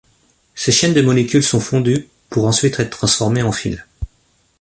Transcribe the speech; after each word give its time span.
Ces 0.55 0.71
chaînes 0.71 0.95
de 0.95 1.01
molécules 1.03 1.43
sont 1.43 1.59
fondues, 1.59 2.07
pour 2.31 2.47
ensuite 2.47 2.79
être 2.79 2.89
transformées 2.89 3.43
en 3.43 3.51
fils. 3.51 3.77